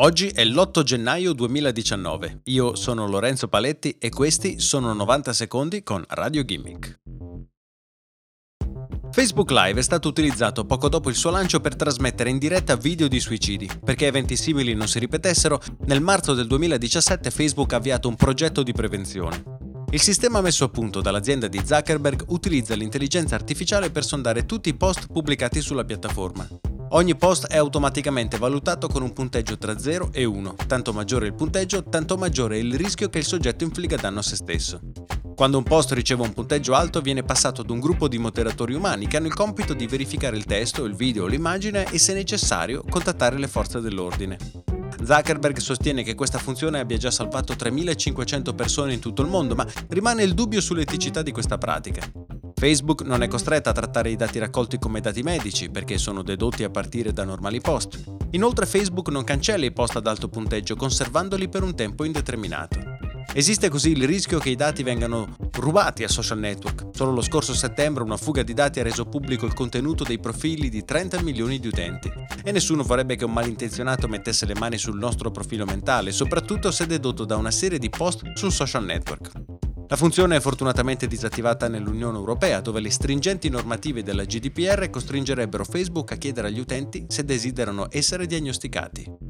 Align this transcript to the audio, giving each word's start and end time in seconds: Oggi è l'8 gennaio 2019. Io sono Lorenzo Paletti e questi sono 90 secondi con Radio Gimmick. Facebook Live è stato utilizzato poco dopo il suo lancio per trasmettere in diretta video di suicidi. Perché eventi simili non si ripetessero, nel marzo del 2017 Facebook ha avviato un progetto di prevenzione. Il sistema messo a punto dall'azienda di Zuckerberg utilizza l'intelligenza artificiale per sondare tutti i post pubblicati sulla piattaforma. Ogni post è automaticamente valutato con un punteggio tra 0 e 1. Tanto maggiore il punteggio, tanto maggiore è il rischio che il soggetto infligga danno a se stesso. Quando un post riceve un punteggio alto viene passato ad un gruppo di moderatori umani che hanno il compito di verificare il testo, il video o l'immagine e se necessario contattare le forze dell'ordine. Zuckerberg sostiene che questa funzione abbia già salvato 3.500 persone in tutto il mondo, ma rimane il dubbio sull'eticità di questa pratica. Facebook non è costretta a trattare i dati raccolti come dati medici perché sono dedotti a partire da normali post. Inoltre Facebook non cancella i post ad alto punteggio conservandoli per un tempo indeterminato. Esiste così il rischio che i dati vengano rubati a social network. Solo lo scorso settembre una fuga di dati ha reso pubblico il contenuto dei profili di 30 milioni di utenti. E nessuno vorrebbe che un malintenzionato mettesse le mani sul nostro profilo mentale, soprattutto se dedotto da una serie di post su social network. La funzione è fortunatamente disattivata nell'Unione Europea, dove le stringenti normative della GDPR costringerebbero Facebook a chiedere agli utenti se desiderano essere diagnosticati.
Oggi 0.00 0.28
è 0.28 0.44
l'8 0.44 0.84
gennaio 0.84 1.32
2019. 1.32 2.42
Io 2.44 2.76
sono 2.76 3.08
Lorenzo 3.08 3.48
Paletti 3.48 3.96
e 3.98 4.10
questi 4.10 4.60
sono 4.60 4.92
90 4.92 5.32
secondi 5.32 5.82
con 5.82 6.04
Radio 6.10 6.44
Gimmick. 6.44 7.00
Facebook 9.10 9.50
Live 9.50 9.80
è 9.80 9.82
stato 9.82 10.06
utilizzato 10.06 10.64
poco 10.66 10.88
dopo 10.88 11.08
il 11.08 11.16
suo 11.16 11.30
lancio 11.30 11.58
per 11.58 11.74
trasmettere 11.74 12.30
in 12.30 12.38
diretta 12.38 12.76
video 12.76 13.08
di 13.08 13.18
suicidi. 13.18 13.68
Perché 13.82 14.06
eventi 14.06 14.36
simili 14.36 14.72
non 14.74 14.86
si 14.86 15.00
ripetessero, 15.00 15.60
nel 15.86 16.00
marzo 16.00 16.32
del 16.32 16.46
2017 16.46 17.32
Facebook 17.32 17.72
ha 17.72 17.78
avviato 17.78 18.06
un 18.06 18.14
progetto 18.14 18.62
di 18.62 18.72
prevenzione. 18.72 19.42
Il 19.90 20.00
sistema 20.00 20.40
messo 20.40 20.62
a 20.62 20.68
punto 20.68 21.00
dall'azienda 21.00 21.48
di 21.48 21.60
Zuckerberg 21.64 22.26
utilizza 22.28 22.76
l'intelligenza 22.76 23.34
artificiale 23.34 23.90
per 23.90 24.04
sondare 24.04 24.46
tutti 24.46 24.68
i 24.68 24.76
post 24.76 25.08
pubblicati 25.10 25.60
sulla 25.60 25.84
piattaforma. 25.84 26.46
Ogni 26.90 27.16
post 27.16 27.46
è 27.48 27.58
automaticamente 27.58 28.38
valutato 28.38 28.88
con 28.88 29.02
un 29.02 29.12
punteggio 29.12 29.58
tra 29.58 29.78
0 29.78 30.08
e 30.12 30.24
1. 30.24 30.54
Tanto 30.66 30.94
maggiore 30.94 31.26
il 31.26 31.34
punteggio, 31.34 31.82
tanto 31.84 32.16
maggiore 32.16 32.56
è 32.56 32.60
il 32.60 32.74
rischio 32.74 33.10
che 33.10 33.18
il 33.18 33.26
soggetto 33.26 33.62
infligga 33.62 33.96
danno 33.96 34.20
a 34.20 34.22
se 34.22 34.36
stesso. 34.36 34.80
Quando 35.34 35.58
un 35.58 35.64
post 35.64 35.92
riceve 35.92 36.22
un 36.22 36.32
punteggio 36.32 36.74
alto 36.74 37.02
viene 37.02 37.22
passato 37.22 37.60
ad 37.60 37.68
un 37.68 37.78
gruppo 37.78 38.08
di 38.08 38.16
moderatori 38.16 38.72
umani 38.72 39.06
che 39.06 39.18
hanno 39.18 39.26
il 39.26 39.34
compito 39.34 39.74
di 39.74 39.86
verificare 39.86 40.36
il 40.36 40.46
testo, 40.46 40.84
il 40.84 40.94
video 40.94 41.24
o 41.24 41.26
l'immagine 41.26 41.90
e 41.92 41.98
se 41.98 42.14
necessario 42.14 42.82
contattare 42.88 43.38
le 43.38 43.48
forze 43.48 43.80
dell'ordine. 43.80 44.38
Zuckerberg 45.04 45.58
sostiene 45.58 46.02
che 46.02 46.14
questa 46.14 46.38
funzione 46.38 46.80
abbia 46.80 46.96
già 46.96 47.10
salvato 47.10 47.52
3.500 47.52 48.54
persone 48.54 48.94
in 48.94 49.00
tutto 49.00 49.20
il 49.20 49.28
mondo, 49.28 49.54
ma 49.54 49.66
rimane 49.88 50.22
il 50.22 50.32
dubbio 50.32 50.60
sull'eticità 50.60 51.22
di 51.22 51.32
questa 51.32 51.58
pratica. 51.58 52.37
Facebook 52.58 53.02
non 53.02 53.22
è 53.22 53.28
costretta 53.28 53.70
a 53.70 53.72
trattare 53.72 54.10
i 54.10 54.16
dati 54.16 54.40
raccolti 54.40 54.80
come 54.80 55.00
dati 55.00 55.22
medici 55.22 55.70
perché 55.70 55.96
sono 55.96 56.22
dedotti 56.22 56.64
a 56.64 56.70
partire 56.70 57.12
da 57.12 57.22
normali 57.22 57.60
post. 57.60 58.02
Inoltre 58.32 58.66
Facebook 58.66 59.10
non 59.10 59.22
cancella 59.22 59.64
i 59.64 59.70
post 59.70 59.94
ad 59.94 60.08
alto 60.08 60.28
punteggio 60.28 60.74
conservandoli 60.74 61.48
per 61.48 61.62
un 61.62 61.76
tempo 61.76 62.02
indeterminato. 62.02 62.80
Esiste 63.32 63.68
così 63.68 63.92
il 63.92 64.04
rischio 64.04 64.40
che 64.40 64.50
i 64.50 64.56
dati 64.56 64.82
vengano 64.82 65.36
rubati 65.52 66.02
a 66.02 66.08
social 66.08 66.40
network. 66.40 66.96
Solo 66.96 67.12
lo 67.12 67.20
scorso 67.20 67.54
settembre 67.54 68.02
una 68.02 68.16
fuga 68.16 68.42
di 68.42 68.54
dati 68.54 68.80
ha 68.80 68.82
reso 68.82 69.04
pubblico 69.04 69.46
il 69.46 69.54
contenuto 69.54 70.02
dei 70.02 70.18
profili 70.18 70.68
di 70.68 70.84
30 70.84 71.22
milioni 71.22 71.60
di 71.60 71.68
utenti. 71.68 72.10
E 72.42 72.50
nessuno 72.50 72.82
vorrebbe 72.82 73.14
che 73.14 73.24
un 73.24 73.32
malintenzionato 73.34 74.08
mettesse 74.08 74.46
le 74.46 74.56
mani 74.58 74.78
sul 74.78 74.98
nostro 74.98 75.30
profilo 75.30 75.64
mentale, 75.64 76.10
soprattutto 76.10 76.72
se 76.72 76.86
dedotto 76.86 77.24
da 77.24 77.36
una 77.36 77.52
serie 77.52 77.78
di 77.78 77.88
post 77.88 78.32
su 78.34 78.48
social 78.48 78.84
network. 78.84 79.57
La 79.90 79.96
funzione 79.96 80.36
è 80.36 80.40
fortunatamente 80.40 81.06
disattivata 81.06 81.66
nell'Unione 81.66 82.18
Europea, 82.18 82.60
dove 82.60 82.80
le 82.80 82.90
stringenti 82.90 83.48
normative 83.48 84.02
della 84.02 84.24
GDPR 84.24 84.90
costringerebbero 84.90 85.64
Facebook 85.64 86.12
a 86.12 86.16
chiedere 86.16 86.48
agli 86.48 86.60
utenti 86.60 87.06
se 87.08 87.24
desiderano 87.24 87.86
essere 87.90 88.26
diagnosticati. 88.26 89.27